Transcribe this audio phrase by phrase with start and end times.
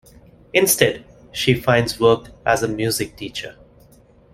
[0.51, 3.59] Instead, she finds work as a music teacher.